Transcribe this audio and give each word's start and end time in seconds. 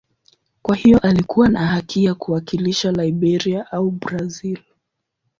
Kwa 0.61 0.75
hiyo 0.75 0.99
alikuwa 0.99 1.49
na 1.49 1.67
haki 1.67 2.03
ya 2.05 2.15
kuwakilisha 2.15 2.91
Liberia 2.91 3.71
au 3.71 3.91
Brazil. 3.91 4.59